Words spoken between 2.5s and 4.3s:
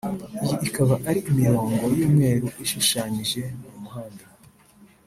ishushanyije mu muhanda